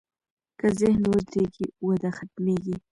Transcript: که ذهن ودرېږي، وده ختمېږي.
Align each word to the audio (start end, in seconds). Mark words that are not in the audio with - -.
که 0.59 0.67
ذهن 0.79 1.01
ودرېږي، 1.11 1.67
وده 1.87 2.09
ختمېږي. 2.17 2.75